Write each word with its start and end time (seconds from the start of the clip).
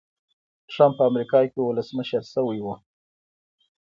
ټرمپ 0.71 0.93
په 0.97 1.03
امریکا 1.11 1.39
کې 1.51 1.59
ولسمشر 1.61 2.23
شوی 2.33 2.59
و. 2.61 2.67